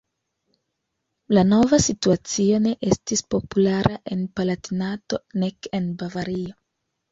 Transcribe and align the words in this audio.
La 1.37 1.43
nova 1.49 1.79
situacio 1.87 2.63
ne 2.65 2.73
estis 2.89 3.23
populara 3.35 3.93
en 4.17 4.25
Palatinato, 4.41 5.23
nek 5.45 5.73
en 5.83 5.95
Bavario. 6.03 6.61